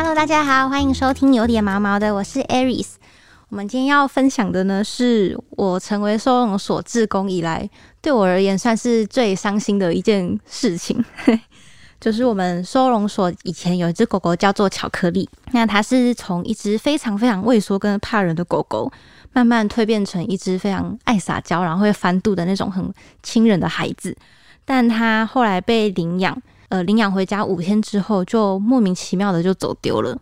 [0.00, 2.90] Hello，大家好，欢迎收听有点毛毛的，我是 Aries。
[3.48, 7.68] 我们今天要分享的呢，是我成为收容所志工以来，
[8.00, 11.04] 对我而言算是最伤心的一件事情。
[12.00, 18.88] 就是我们收容所以前有一只狗狗叫做巧克力，那它是从一只非常非常畏缩跟怕人的狗狗，
[19.32, 22.88] 慢慢蜕变成一只非常爱撒娇，然后会翻肚的那种很
[23.24, 24.16] 亲人的孩子。
[24.64, 26.40] 但它后来被领养。
[26.68, 30.16] 呃，领养回家五天之后，就莫名其妙的就走丢了。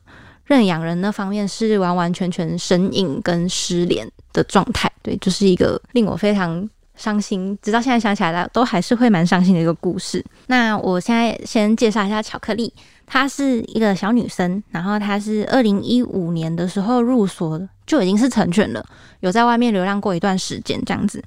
[0.44, 10.24] 认养人那方面是完完全全神隐跟失联的状态，对，就是一个令我非常伤心，直到现在想起来，都还是会蛮伤心的一个故事。
[10.46, 12.72] 那我现在先介绍一下巧克力，
[13.06, 18.86] 她是一个小女生，然后她是二零一五年的时候入所就已经是成犬了，
[19.18, 21.20] 有在外面流浪过一段时间这样子。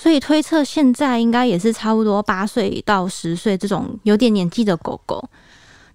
[0.00, 5.22] 所以推测现在应该也是差不多八岁到十岁这种有点年纪的狗狗。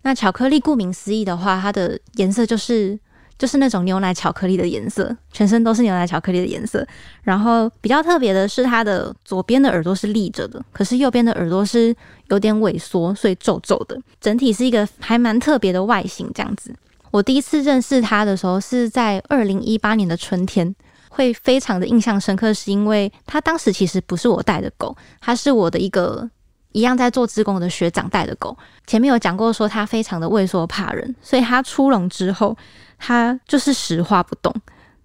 [0.04, 3.00] 那巧克力顾名思义的话，它的颜色就是
[3.36, 6.88] 就是那种牛奶巧克力的颜色，全身都是牛奶巧克力的颜色。
[7.24, 11.96] 然后比较特别的是，它的左边的耳朵是立着的，可是右边的耳朵是
[12.30, 14.00] 有点萎缩，所以皱皱的。
[14.22, 16.72] 整体是一个还蛮特别的外形这样子。
[17.10, 20.76] 我第一次认识它的时候是在二零一八年的春天。
[21.16, 26.30] 会非常的印象深刻，是因为他当时其实不是我带的狗，他是我的一个
[26.74, 28.56] 一样在做职工的学长带的狗。
[28.86, 32.56] 前面有讲过说他非常的畏缩怕人，所以他出笼之后，
[32.98, 34.54] 他就是石化不动，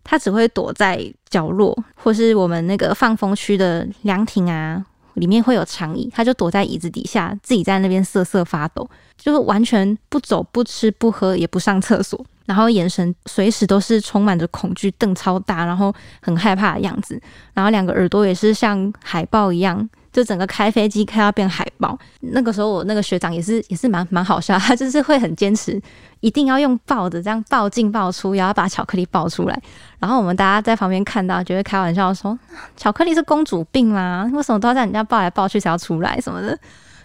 [0.03, 12.27] 他只会躲在角落，或是我们那个放风区的凉亭啊，里面会有长椅，他就躲在椅子底下，自己在那边瑟瑟发抖，就是完全不走、不吃、不喝，也不上厕所。
[12.51, 17.17] 然后眼神随时都是充满着恐惧，瞪超大，然后很害怕的样子。
[17.55, 21.97] 然后两个耳朵也是像海豹一样，就整个开飞机开到变海豹。
[22.19, 25.81] 那个时候我那个学长也是也是蛮蛮好笑，他就是会很坚持，
[26.19, 29.63] 一定要用抱的这样抱进抱出，然后把巧克力抱出来。
[30.01, 32.37] 然后我们大家在旁边看到，就会开玩笑说
[32.77, 34.29] ：“巧克力是公主病吗？
[34.35, 36.59] 为什么都要在人家抱来抱去才要出来什么的？”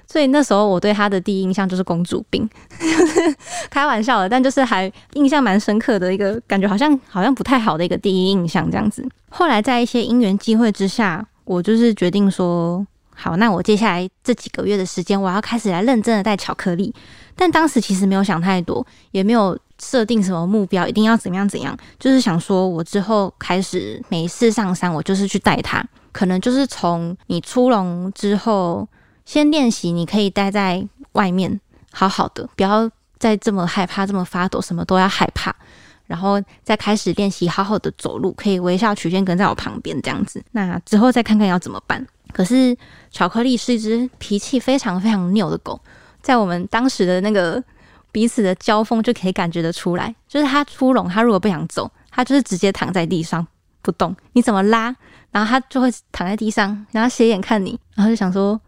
[0.08, 2.48] 所以那时候我对他的第一印象就是公主病，
[3.70, 9.06] 开玩笑的，但就是还印象蛮深刻的一个感觉，好像好像不太好的一个第一印象这样子。
[9.30, 16.94] 后来在一些因缘机会之下，我就是决定说，好，那我接下来这几个月的时间，我要开始来认真的带巧克力。
[17.36, 25.84] 但当时其实没有想太多，也没有设定什么目标，一定要怎样怎样，就是想说我之后开始每一次上山，我就是去带它，
[26.14, 28.88] 可能就是从你出笼之后。
[29.25, 31.59] 先练习，你可以待在外面，
[31.91, 35.53] 好好的，不要再这么害怕，这么发抖，什么都要害怕，
[36.06, 40.44] 然后再开始练习，好好的走路，可以微笑曲线跟在我旁边这样子。
[40.52, 42.06] 那之后再看看要怎么办。
[42.31, 42.78] 可是
[43.12, 45.80] 巧克力是一只脾气非常非常拗的狗，
[46.22, 47.64] 在我们当时的那个
[48.12, 53.46] 彼此的交锋就可以感觉得出来，就是它出笼，它如果不想走，它就是直接躺在地上
[53.81, 54.96] 不动，你怎么拉，
[55.31, 58.59] 然后它就会躺在地上，然后斜眼看你，然后就想说。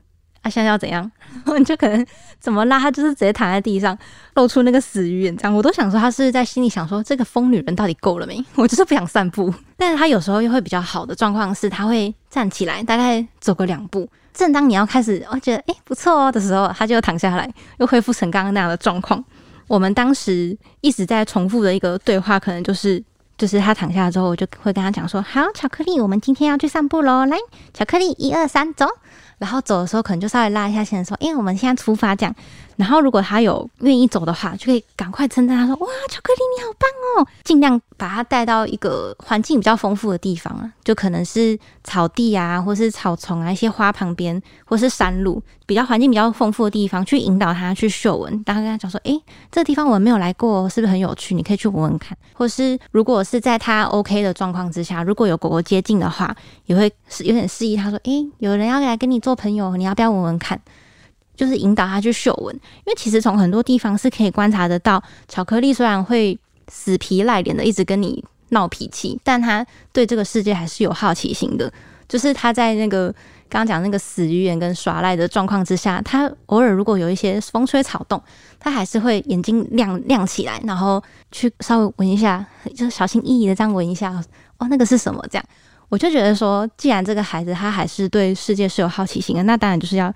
[0.47, 1.09] 他现在要怎样？
[1.58, 2.06] 你就可能
[2.40, 3.97] 怎么拉他，就是直接躺在地上，
[4.35, 8.44] 露出那个死鱼眼，这样我都想说他是在心里想说，这个疯女人到底够了没？
[8.56, 9.53] 我就是不想散步。
[9.75, 14.09] 但是他有时候又会比较好的状况是，他会站起来，大概走个两步。
[14.34, 19.24] 正当你要开始，我觉得哎不错哦的时候，他就躺下来，又恢复成刚刚那样的状况。
[19.68, 23.03] 我们当时一直在重复的一个对话，可能就是，
[23.38, 27.38] 就是他躺下之后，我就会跟他讲说：“好，巧克力，我们今天要去散步喽，来，
[27.74, 28.88] 巧克力，一二三，走。”
[29.38, 32.36] 然后走的时候，可能就稍微拉一下线，说：“因为我们现在出发，这样。”
[32.78, 36.90] 然后如果他有愿意走的话，就可以赶快称赞他说：“哇，巧克力你好棒
[37.24, 48.44] 哦！”尽量把他带到一个环境比较丰富的地方啊，就可能是草地啊，或是草丛啊，一些花旁边，或是山路，比较环境比较丰富的地方，去引导他去嗅闻。
[48.44, 49.22] 当跟他讲说：“诶，
[49.52, 51.36] 这个地方我们没有来过，是不是很有趣？
[51.36, 60.62] 你可以去闻闻看。”或是如果是在他 OK 的状况之下，如果有狗狗接近的话，也会是有点示意他说：“诶，有人要来跟你。”做朋友，你要不要闻闻看？
[61.38, 71.72] 就是引导他去嗅闻，因为其实从很多地方是可以观察得到，巧克力虽然会死皮赖脸的一直跟你闹脾气，但他对这个世界还是有好奇心的。
[72.09, 73.09] 就是他在那个
[73.50, 78.22] 刚刚讲那个死鱼眼跟耍赖的状况之下，他偶尔如果有一些风吹草动，
[78.59, 81.03] 他还是会眼睛亮亮起来，然后
[81.34, 84.11] 去稍微闻一下，就小心翼翼的这样闻一下，
[84.58, 85.22] 哦，那个是什么？
[85.29, 85.46] 这样。
[85.90, 90.14] 我就觉得说，既然这个孩子他还是对世界是有好奇心的，那当然就是要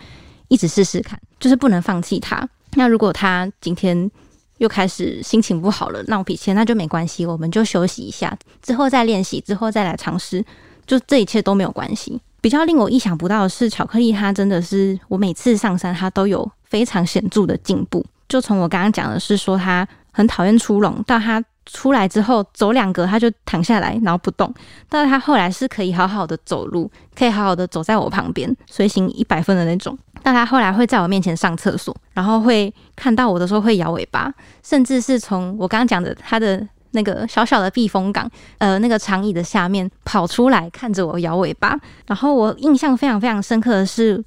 [0.52, 2.46] 一直试试看，就是不能放弃他。
[2.74, 4.12] 那如果他今天
[4.58, 10.44] 又开始心情不好了，闹脾气，那就没关系，我们就休息一下，之后再练习，之后再来尝试，
[10.86, 12.20] 就这一切都没有关系。
[12.42, 18.06] 比较令我意想不到的是，巧克力它真的是我每次上山，它都有非常显著的进步。
[18.28, 24.54] 就从我刚刚讲的是说，它很讨厌出笼，到他出来之后走两格他就躺下来，然后不动。
[24.90, 29.98] 到他后来是可以好好的走路，可以好好的走在我旁边，随行一百分的那种。
[30.24, 34.34] 但他后来会在我面前上厕所，然后会看到我的时候会摇尾巴，
[34.64, 41.80] 甚至是从我刚刚讲的他的那个小小的避风港，呃，那个长椅的下面跑出来看着我摇尾巴。
[42.08, 44.24] 然后我印象非常非常深刻的是，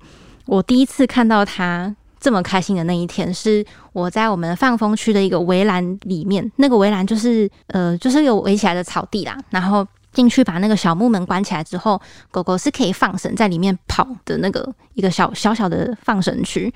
[0.47, 9.87] 我第一次看到他这么开心的那一天，是我在我们放风区的一个围栏里面，那个围栏就是呃，就是有围起来的草地啦，然后。
[10.15, 12.01] 进去把那个小木门关起来之后，
[12.31, 16.73] 狗狗是可以放绳在里面跑的那个一个小小小的放绳区。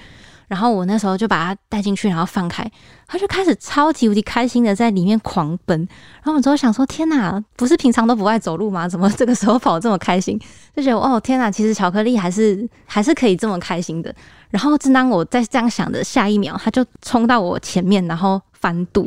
[0.48, 2.66] 然后我那时候就把它带进去，然后放开，
[3.06, 5.78] 它就开始超级无敌开心的在里面狂奔。
[6.22, 8.88] 然后我之后想说：天哪，不是平常都不爱走路吗？
[8.88, 10.40] 怎么这个时候跑这么开心？
[10.74, 14.14] 就觉得哦天哪，其实巧克力还是还是可以这么开心的。
[14.48, 19.02] 然后正当我在这样想的下一秒，它就冲到我前面，然后翻肚。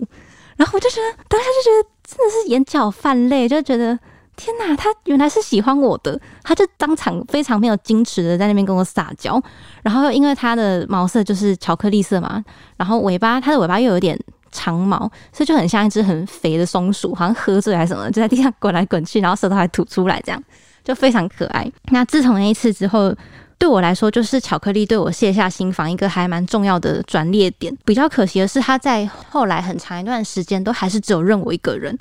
[0.58, 3.98] 然后我就觉得当下就觉得真的是眼角泛泪，就觉得。
[4.44, 9.40] 天哪，他原来是喜欢我的，他就当场非常没有矜持的在那边跟我撒娇，
[9.84, 12.44] 然后又因为他的毛色就是巧克力色嘛，
[12.76, 14.20] 然后尾巴他的尾巴又有点
[14.52, 14.98] 长毛，
[15.32, 20.44] 所以就很像一只很肥的松鼠，好像喝醉还是什么，就在地上滚来滚去，然后舌头还吐出来，这样
[20.84, 21.72] 就非常可爱。
[21.92, 23.16] 那自从那一次之后，
[23.60, 27.72] 对我来说就是巧克力对我卸下心防一个还蛮重要的转捩点。
[27.86, 31.96] 比较可惜的是，他在后来很长一段时间都还是只有认我一个人。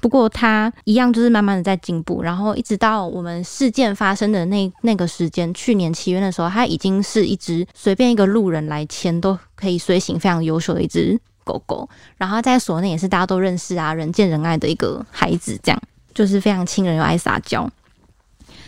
[0.00, 15.82] 不过他一样就是慢慢的在进步，然后一直到我们事件发生的那那个时间，去年七月的时候，他已经是一只随便一个路人来牵都可以随行非常优秀的一只狗狗，然后在所内也是大家都认识啊，人见人爱的一个孩子，这样
[16.14, 17.68] 就是非常亲人又爱撒娇。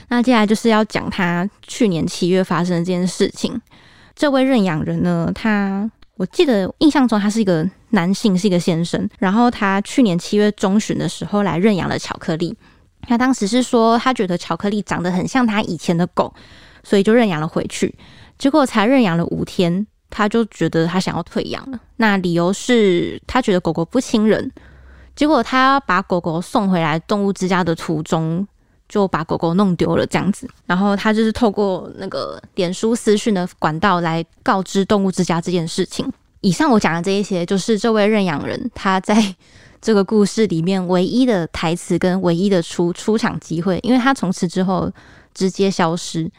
[0.08, 3.60] 那接下来就是要讲他去年七月发生的这件事情。
[4.16, 5.90] 这位认养人呢，他。
[6.18, 9.08] 我记得印象中他是一个男性，是一个先生。
[9.20, 12.54] 然后他去年七月中旬的时候来认养了巧克力。
[13.02, 16.34] 他当时是说他觉得巧克力长得很像他以前的狗，
[16.82, 17.94] 所以就认养了回去。
[18.36, 21.78] 结果才认养了五天，他就觉得他想要退养了。
[21.96, 24.50] 那理由是他觉得狗狗不亲人。
[25.14, 28.46] 结果他把狗狗送回来动物之家的途中。
[28.88, 36.10] 就把狗狗弄丢了这样子，然后他就是透过那个脸书私讯的管道来告知动物之家这件事情。
[36.40, 39.34] 以上我讲的这一些，就是这位认养人他在
[39.80, 44.90] 这个故事里面唯一的台词跟唯一的出出场机会，因为他从此之后
[45.34, 46.30] 直接消失，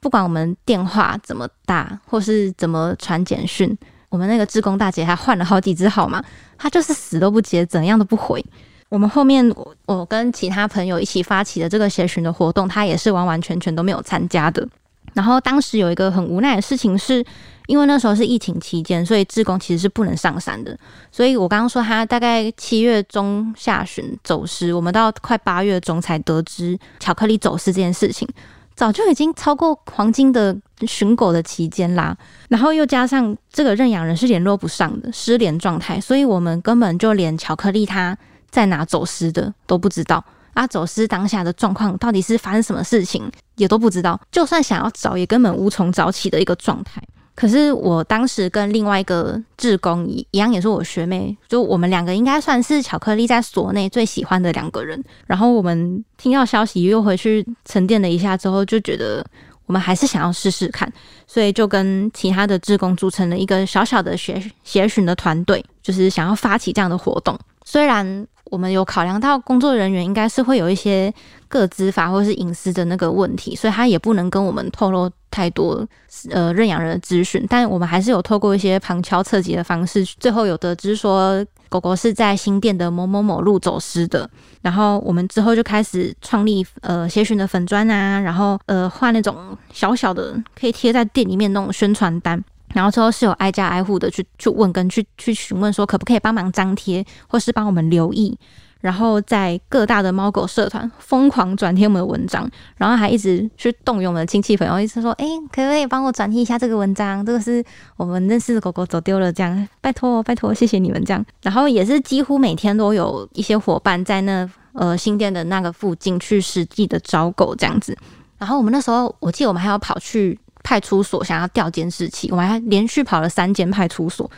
[0.00, 3.76] 不管我们电话怎么打或是怎么传简讯，
[4.08, 6.24] 我们那个志工大姐还换了好几只号码，
[6.56, 8.44] 他就是死都不接，怎样都不回。
[8.88, 14.66] 我们后面我我跟其他朋友一起发起的这个协寻的活动，他也是完完全全都没有参加的。
[15.14, 17.24] 然后当时有一个很无奈的事情，是
[17.66, 20.78] 因为那时候是疫情期间，所以志工其实是不能上山的。
[21.10, 28.28] 所以我刚刚说他大概七月中下旬走失，我们到快八月中才得知巧克力走失这件事情，
[28.76, 30.56] 早就已经超过黄金的
[30.86, 32.16] 寻狗的期间啦。
[32.48, 38.16] 然后又加上这个认养人是联络不上的失联状态，所以我们根本就连巧克力他。
[38.50, 40.24] 在哪走失的都不知道
[40.54, 40.66] 啊！
[40.66, 44.20] 走失当下的状况到底是发生什么事情也都不知道。
[44.32, 47.02] 就算想要找，也根本无从找起的一个状态。
[47.34, 55.00] 可是我当时跟另外一个志工一一样，也是我学妹，就我们两个应该算是巧克力在所内最喜欢的两个人。
[55.24, 59.24] 然后我们听到消息又回去沉淀了一下之后，就觉得
[59.66, 60.92] 我们还是想要试试看，
[61.28, 67.38] 所以就跟其他的志工组成了一个小小的协协寻的团队，就是想要发起这样的活动。
[67.70, 71.12] 虽然我们有考量到工作人员应该是会有一些
[71.48, 75.86] 个资法或是隐私的那个问题，所以他也不能跟我们透露太多
[76.30, 77.44] 呃认养人的资讯。
[77.46, 84.26] 但我们还是有透过一些旁敲侧击的方式，最后有得知说狗狗是在新店的某某某路走失的。
[84.62, 92.42] 然后我们之后就开始创立呃协寻的粉砖啊，然后呃画那种小小的可以贴在店里面那种宣传单。
[92.74, 98.38] 然后之后是有挨家挨户的去去问跟去去询问说可不可以帮忙张贴或是帮我们留意，
[98.80, 107.24] 然后在各大的猫狗社团疯狂转贴我们的文章，然后还一直去动用我们的亲戚朋友，一直说哎可不可以帮我转贴一下这个文章？
[107.24, 107.64] 这个是
[107.96, 111.24] 我们认识的狗狗走丢了，这样拜托拜托谢谢你们这样。
[111.42, 117.96] 然后也是几乎每天都有一些伙伴在那呃新店的那个附近去实际的找狗这样子。
[118.36, 120.38] 然后我们那时候我记得我们还要跑去。
[120.68, 124.30] 派出所想要调监视器，我们还连续跑了三间派出所，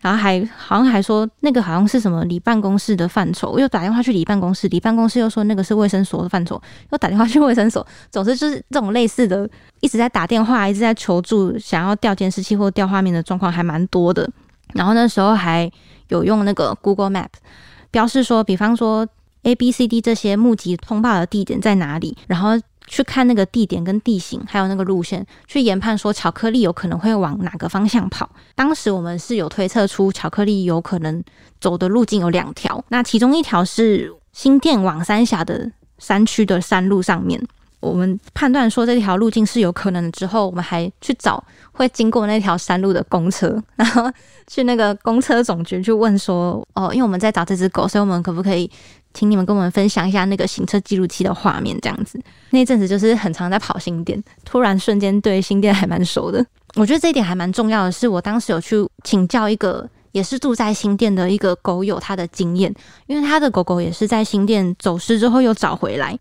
[0.00, 6.62] 然后还好像还说那个好像是什么里办公室的范畴，又打电话去里办公室，里办公室又说那个是卫生所的范畴，
[6.92, 14.30] 又打电话去卫生所，总之就是这种类似的，一直在打电话，一直在求助，想要调监视器或调画面的状况还蛮多的。
[14.74, 15.68] 然后那时候还
[16.10, 17.26] 有用那个 Google Map
[17.90, 19.04] 标示说，比方说
[19.42, 22.50] A、B、C、D 这些目击通报的地点在哪里，然后
[22.86, 28.28] 去看那个地点跟地形，还有那个路线，去研判说巧克力有可能会往哪个方向跑。
[28.54, 31.22] 当时我们是有推测出巧克力有可能
[31.60, 37.40] 走的路径有两条，那其中一条是新店往三峡的山区的山路上面。
[37.80, 44.08] 我们判断说这条路径是有可能的之后，我们还去找会经过那条山路的公车，然后
[44.46, 48.70] 去那个公车总局去问说，哦，因为我们在找这只狗，所以我们可不可以
[49.14, 51.78] 请你们跟我们分享一下那个行车记录器的画面？
[51.80, 56.44] 这样子，那阵子就是很常在跑新店，突然瞬间对新店还蛮熟的。
[56.76, 62.74] 我觉得这一点还蛮重要的，是我当时有去请教一个也是住在新店的一个狗友他的经验，
[63.06, 66.18] 因为他的狗狗也是在新店走失之后又找回来。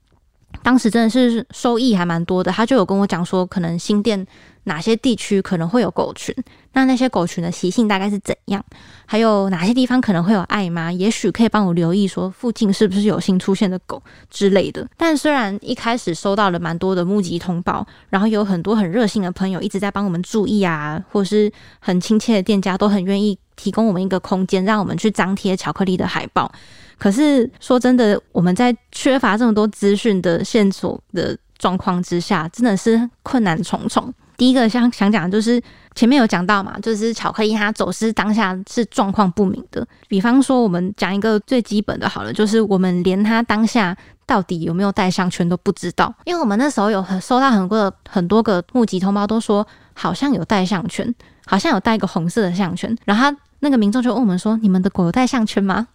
[0.62, 4.28] 当时真的是收益还蛮多的，他就有跟我讲说，可能新店
[4.64, 6.36] 哪些地区可能会有狗群，
[6.74, 8.64] 那那些狗群的习性大概是怎样，
[9.06, 14.88] 还有哪些地方可能会有爱妈，也许可以帮我留意说附近是不是有新出现的狗之类的。
[14.96, 26.52] 但虽然一开始收到了蛮多的目击通报，然后有很多很热心的朋友一直在帮我们注意啊，或是很亲切的店家都很愿意提供我们一个空间，让我们去张贴巧克力的海报。
[27.00, 34.14] 可是说真的，我们在缺乏这么多资讯的线索的状况之下，真的是困难重重。
[34.42, 35.62] 第一个想想讲就是
[35.94, 39.88] 前面有讲到嘛，就是巧克力它走私当下是状况不明的。
[40.08, 43.96] 比方说，我们讲一个最基本的好了，就是我们连它当下
[44.26, 51.14] 到底有没有带项圈都不知道，因为我们那时候有收到很多很多个募集通报，都说好像有带项圈，
[51.46, 53.38] 好像有带一个红色的项圈，然后他。
[53.64, 55.88] 那个民众就问我们说：“你们的狗有戴项圈吗？”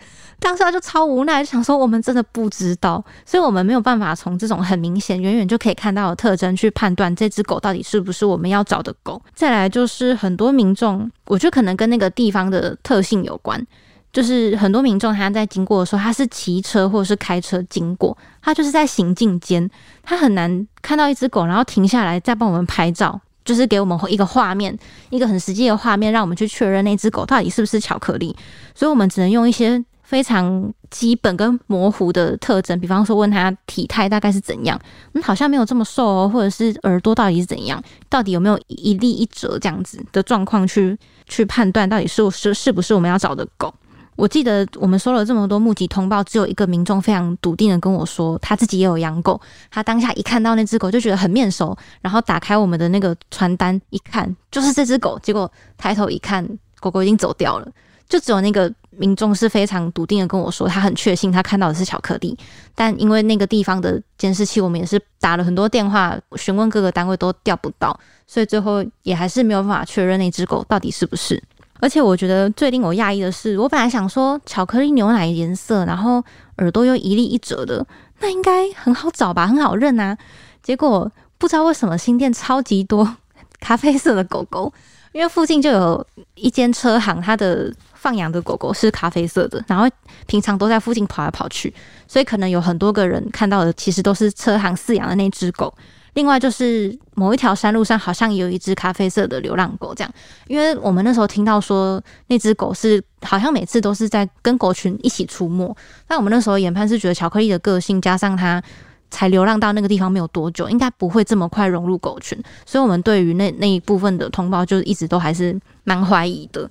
[0.38, 13.66] 当时他就超无奈，就想说：“我们真的不知道，所以我们没有办法从这种很明显、远远就可以看到的特征去判断这只狗到底是不是我们要找的狗。”再来就是很多民众，我觉得可能跟那个地方的特性有关，
[14.12, 19.70] 就是很多民众他在经过的时候，他是骑车或者是开车经过，他就是在行进间，
[20.02, 23.18] 他很难看到一只狗，然后停下来再帮我们拍照。
[23.46, 24.76] 就是给我们一个画面，
[25.08, 28.36] 一个很实际的画面，让我们去确认那只狗到底是不是巧克力。
[28.74, 34.78] 所以，我们只能用一些非常基本跟模糊的特征，比方说问他体态大概是怎样，
[35.14, 43.72] 嗯，好像没有这么瘦哦，或者是耳朵到底是怎样，到底有没有一粒一折这样子的状况，去去判断到底是是是不是我们要找的狗。
[44.16, 49.40] 我记得我们收了这么多目击通报，只有一个民众非常笃定的跟我说，他自己也有养狗。
[49.70, 55.18] 他当下一看到那只狗就觉得很面熟，然后打开我们的那个传单一看，就是这只狗。
[55.22, 56.46] 结果抬头一看，
[56.80, 57.68] 狗狗已经走掉了。
[58.08, 62.38] 就只有那个民众是非常笃定的跟我说，他很确信他看到的是巧克力。
[62.72, 71.42] 但因为那个地方的监视器，我们也是打了很多电话询问各个单位都调不到，所以最后也还是没有办法确认那只狗到底是不是。
[71.80, 76.22] 而且我觉得最令我讶异的是，我本来想说巧克力牛奶颜色，然后
[76.58, 77.86] 耳朵又一粒一折的，
[78.20, 80.16] 那应该很好找吧，很好认啊。
[80.62, 83.16] 结果不知道为什么新店超级多
[83.60, 84.72] 咖啡色的狗狗，
[85.12, 89.88] 因为附近就有一间车行，它的放养的狗狗是咖啡色的，然后
[90.26, 91.72] 平常都在附近跑来跑去，
[92.08, 95.72] 所以可能有很多个人看到的，其实都是车行饲养的那只狗。
[96.16, 100.10] 另外就是某一条山路上好像有一只咖啡色的流浪狗，这样，
[100.48, 105.76] 因为我们那时候听到说那只狗是好像每次都是在跟狗群一起出没，
[106.08, 108.62] 但我们那时候研判是觉得巧克力的个性加上它
[109.10, 115.54] 才流浪到那个地方没有多久，应该不会这么快融入狗群，所以我们对于那那一部分的通报就一直都还是
[115.84, 116.68] 蛮怀疑的。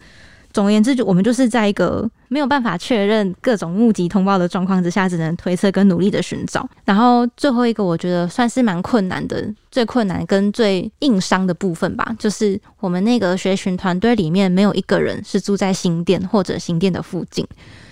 [0.55, 6.65] 总而言之，就我们就是在一个没有办法确认各种目击通报的状况之下，只能推测跟努力的寻找。
[6.85, 17.45] 然后最后一个，我觉得算是蛮困难的，最困难跟最硬伤的部分吧，就是我们那个学群团队里面没有一个人是住在新店或者新店的附近，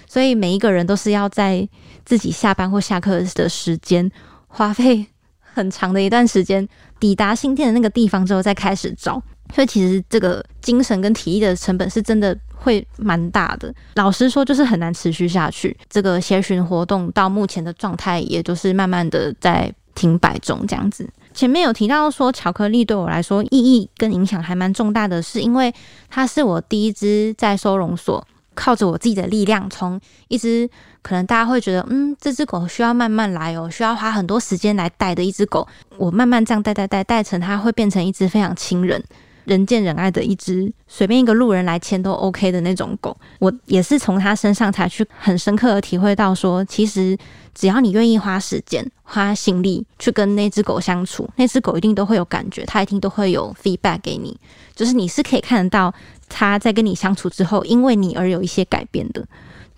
[0.07, 1.67] 所以每一个人都是要在
[2.05, 4.09] 自己下班或下课的时间，
[4.47, 5.05] 花费
[5.41, 6.65] 很长的一段时间
[6.97, 9.21] 抵达新店的那个地方之后，再开始找。
[9.53, 13.73] 所以其实这个精神跟体力的成本是真的会蛮大的。
[13.95, 15.75] 老实说，就是很难持续下去。
[15.89, 21.07] 这个协寻活动到目前的状态，也就是慢慢的在停摆中这样子。
[21.33, 25.73] 前面有提到说，巧克力对我来说意义跟影响还蛮重大的，是因为
[26.09, 30.69] 它是我第一只在收容所靠着我自己的力量，从一只
[31.01, 39.03] 可能大家会觉得，嗯，这只狗需要慢慢来哦，需要花很多时间来带的一只狗，我慢慢这样带带带带成它会变成一只非常亲人。
[39.45, 43.15] 人见人爱的一只，随便一个路人来牵都 OK 的那种狗。
[43.39, 47.17] 我也是从它身上才去很深刻的体会到，说其实
[47.53, 54.39] 只要你愿意花时间、花心力去跟那只狗相处，那只狗一定都会有感觉，它一定都会有 feedback 给你，
[54.75, 55.93] 就是你是可以看得到
[56.29, 59.25] 它在跟你相处之后，因为你而有一些改变的。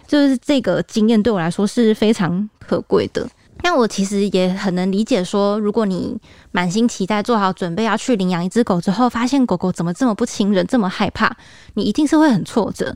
[0.07, 3.27] 就是这个经验对我来说是非常可贵的。
[3.67, 6.15] 但我其实也很能理解，说如果你
[6.51, 11.35] 满心期待、做好准备要去领养一只狗之后，发现狗狗怎么这么不亲人、这么害怕，
[11.73, 12.95] 你一定是会很挫折。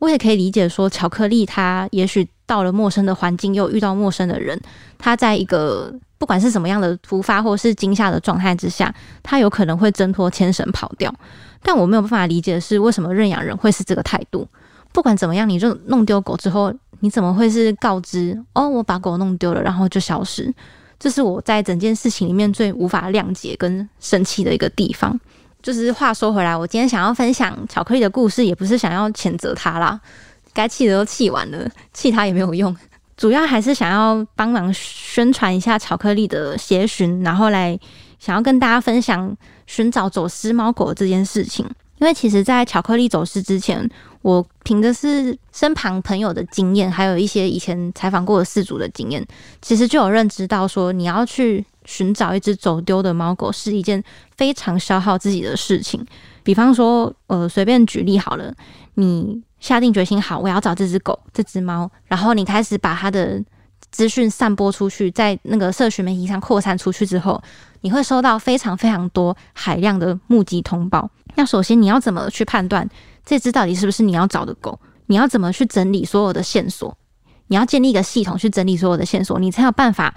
[0.00, 4.60] 我也可以理解，说巧克力它也许到了陌生的环境，又遇到陌生的人，
[4.98, 11.14] 它在一个不管是什么样的突发或是惊吓的状态之下，它有可能会挣脱牵绳跑掉。
[11.62, 14.48] 但我没有办法理解的是，为什么认养人会是这个态度？
[14.92, 18.68] 不管怎么样，你就弄丢狗之后，你怎么会是告知哦？
[18.68, 20.52] 我把狗弄丢了，然后就消失。
[20.98, 25.18] 这是我在整件事情里面最无法谅解跟生气的一个地方。
[25.62, 30.00] 就是话说回来，我今天想要分享巧克力的故事，也不是想要谴责他啦，
[30.52, 32.74] 该气的都气完了，气他也没有用。
[33.16, 37.78] 主要还是想要帮忙宣传一下巧克力的协寻，然后来
[38.20, 39.36] 想要跟大家分享
[39.66, 41.68] 寻找走失猫狗这件事情。
[41.98, 43.88] 因为其实，在巧克力走失之前，
[44.22, 49.26] 我凭的是身旁朋友的经验，还有一些以前采访过的事主的经验，
[49.60, 54.02] 其实就有认知到说，你要去寻找一只走丢的猫狗是一件
[54.36, 56.04] 非常消耗自己的事情。
[56.42, 58.54] 比方说，呃，随便举例好了，
[58.94, 63.42] 你下定决心好，我要找这只狗、这只猫，然后你开始把它的
[63.90, 67.42] 资讯散播出去，在那个社群媒体上扩散出去之后，
[67.80, 71.10] 你会收到非常非常多海量的目击通报。
[71.34, 72.88] 那首先你要怎么去判断
[73.24, 74.78] 这只到底是不是你要找的狗？
[75.06, 76.96] 你要怎么去整理所有的线索？
[77.46, 80.14] 你要建立一个系统去整理所有的线索，你才有办法，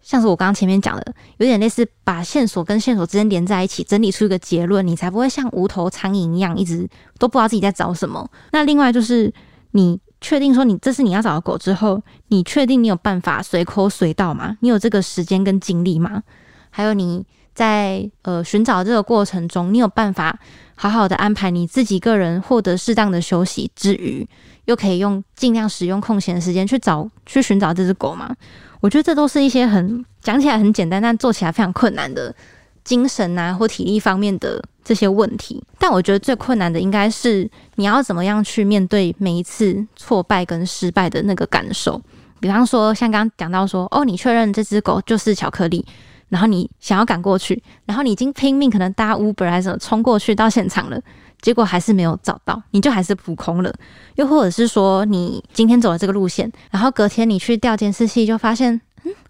[0.00, 8.28] 像是我刚刚前面讲的，有点类似把线索跟线索之间连在一起，整理出一个结论，你才不会像无头苍蝇一样，一直都不知道自己在找什么。
[8.50, 9.32] 那另外就是
[9.70, 14.56] 你确定说你这是你要找的狗之后，你确定你有办法随口随到吗？
[14.60, 16.22] 你有这个时间跟精力吗？
[16.70, 17.26] 还有你。
[17.54, 20.36] 在呃寻找这个过程中，你有办法
[20.74, 24.28] 好好的安排你自己个人获得适当的休息之余，
[24.64, 28.34] 又可以用尽量使用空闲的时间去找去寻找这只狗吗？
[28.80, 32.34] 我觉得这都是一些很讲起来很简单，但做起来非常困难的
[32.82, 35.62] 精神啊或体力方面的这些问题。
[35.78, 42.00] 但我觉得最困难的应该是你要怎么样去面对每一次挫败跟失败的那个感受。
[42.40, 45.84] 比方说，像刚刚讲到说，哦，你确认这只狗就是巧克力。
[46.30, 51.00] 然后你想要赶过去，然后你已经拼命可能搭 Uber 还是冲过去到现场了，
[51.40, 53.72] 结果还是没有找到，你就还是扑空了。
[54.16, 58.80] 又或者是说，你今天走了这个路线，然后隔天你去调监视器，就发现，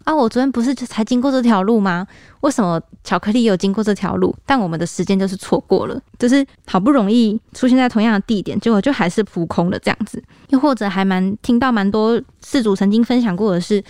[0.04, 2.06] 啊，我昨天不是才经过这条路吗？
[2.40, 10.22] 为什么巧克力有经过这条路，但我们的时间就是错过了，就是好不容易出现在同样的地点，结果就还是扑空了这样子。
[10.48, 13.82] 又或者还蛮听到蛮多事主曾经分享过的是。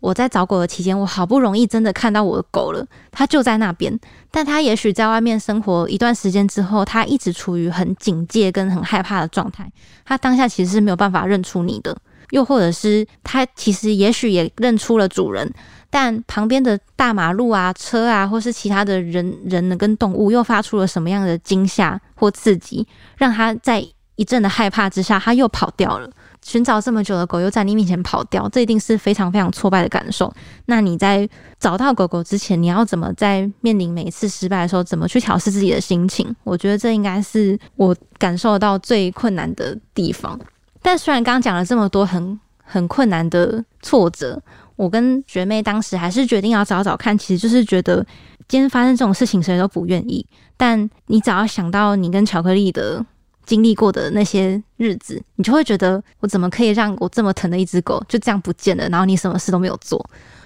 [0.00, 3.96] 我在找狗的期间，我好不容易真的看到我的狗了，它就在那边。
[4.32, 9.70] 但它也许在外面生活一段时间之后，它一直处于很警戒跟很害怕的状态。
[10.04, 11.96] 它当下其实是没有办法认出你的，
[12.32, 15.48] 又或者是它其实也许也认出了主人，
[15.90, 22.86] 但旁边的大马路啊、车啊，或是其他的人人呢跟动物又发出了什么样的惊吓或刺激，
[23.18, 26.10] 让它在一阵的害怕之下，它又跑掉了。
[26.44, 30.32] 寻找这么久的狗又在你面前跑掉，这一定是非常非常挫败的感受。
[30.66, 31.28] 那你在
[31.60, 36.34] 找到狗狗之前，你要怎么在面临每一次失败的时候，怎么去调试自己的心情？
[36.42, 40.36] 我觉得这应该是我感受到最困难的地方。
[40.82, 44.42] 但虽然刚刚讲了这么多很很困难的挫折，
[44.76, 48.04] 我跟学妹当时还是决定要找找看，其实就是觉得
[48.48, 50.26] 今天发生这种事情谁都不愿意。
[50.56, 53.04] 但你只要想到你跟巧克力的。
[53.44, 58.88] 经历过的那些日子，你就会觉得我怎么可以让我这么疼的一只狗就这样不见了？
[58.88, 60.00] 然后你什么事都没有做，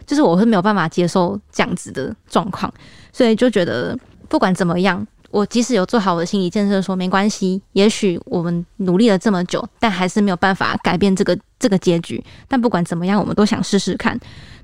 [0.06, 2.72] 就是我会没有办法接受这样子的状况，
[3.12, 3.96] 所以就觉得
[4.30, 12.22] 不管怎么样，我即使有做好我的心理建设，说没关系，也许我们努力了这么久，但还是没有办法改变这个这个结局。
[12.48, 14.18] 但不管怎么样，我们都想试试看。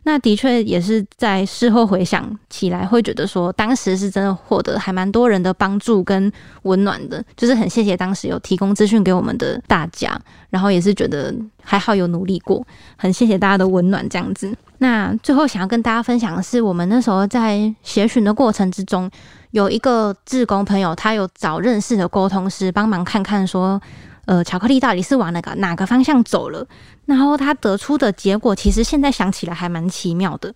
[0.05, 10.21] 那的确也是在事后回想起来，会觉得说当时是真的获得还蛮多人的帮助跟温暖的，就是很谢谢当时有提供资讯给我们的大家，
[10.51, 14.53] 然后也是觉得还好有努力过，很谢谢大家的温暖这样子。
[14.79, 19.09] 那最后想要跟大家分享的是，我们那时候在协寻的过程之中，
[19.53, 23.81] 有一个志工朋友，他有找认识的沟通师帮忙看看说。
[24.25, 26.65] 呃，巧克力到底是往哪个哪个方向走了？
[27.07, 30.55] 然后他得出的结果，其实现在想起来还蛮奇妙的。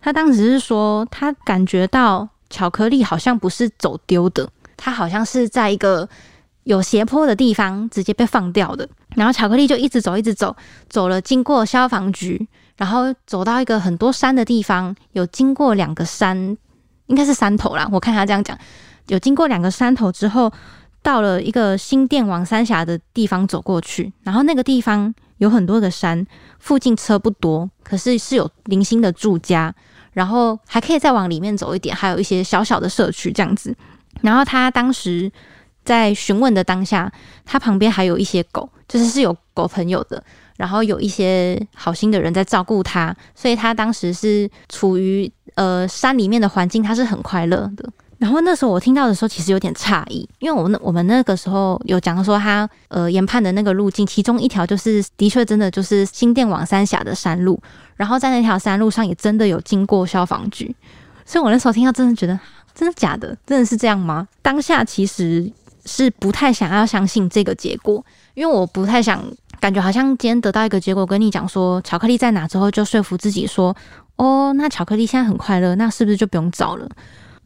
[0.00, 6.08] 他当时是说，他感觉到巧克力好像不是走丢的，它好像是在一个
[6.62, 8.88] 有斜坡的地方直接被放掉的。
[9.16, 10.54] 然后巧克力就一直走，一直走，
[10.88, 16.56] 走了经过消防局，然后走到一个很多山的地方，有经过两个山，
[17.08, 17.86] 应该是山头啦。
[17.92, 18.56] 我看他这样讲，
[19.08, 20.50] 有经过两个山头之后，
[21.02, 26.26] 到了一个新店往三峡的地方走过去，然后那个地方有很多的山，
[26.58, 29.74] 附近车不多，可是是有零星的住家，
[30.12, 33.76] 然后还可以再往里面走一点，还有一些小小的社区这样子。
[34.22, 35.30] 然后他当时
[35.84, 37.12] 在询问的当下，
[37.44, 38.68] 他旁边还有一些狗。
[38.88, 40.24] 就是是有狗朋友的，
[40.58, 47.88] 然后有一些好心的人在照顾他，所以他当时是处于呃山里面的环境，他是很快乐的。
[48.18, 57.56] 然后那时候我听到的时候，其实有点诧异，因为我们我们那个时候有讲说他呃研判的那个路径，其中一条就是的确真的就是新店往三峡的山路，
[57.94, 60.74] 然后在那条山路上也真的有经过消防局，
[61.24, 62.36] 所以我那时候听到真的觉得
[62.74, 64.26] 真的假的，真的是这样吗？
[64.42, 65.48] 当下其实
[65.86, 68.04] 是不太想要相信这个结果。
[68.34, 69.24] 因为我不太想，
[69.60, 73.74] 感觉好像今天得到一个结果，跟你讲说巧克力在哪之后，就说服自己说，
[74.16, 76.88] 哦，那巧克力现在很快乐，那是不是就不用找了？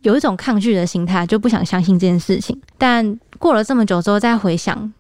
[0.03, 2.61] 有一种抗拒的心态，就不想相信这件事情。
[2.77, 4.93] 但过了这么久之后再回想，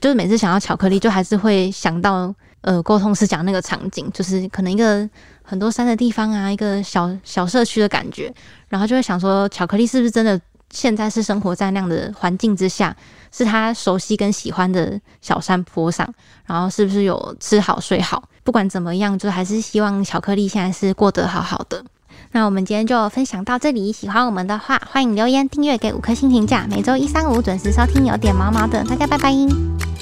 [0.00, 5.08] 就是每次想到巧克力，就还是会想到呃沟通师讲那个场景，就是可能一个
[5.42, 8.32] 很多山的地方啊，一个小小社区的感觉，
[8.68, 10.40] 然后就会想说，巧克力是不是真的？
[10.70, 12.94] 现在是生活在那样的环境之下，
[13.30, 16.06] 是他熟悉跟喜欢的小山坡上，
[16.46, 18.22] 然后是不是有吃好睡好？
[18.44, 21.84] 不管怎么样，就还是希望巧克力现在是过得好好的。
[22.32, 26.66] 那我们今天就分享到这里，喜欢我们的话，欢迎留言、订阅、给五颗星评价。
[26.68, 29.95] 每周一、三、五准时收听，有点毛毛的，大家拜拜。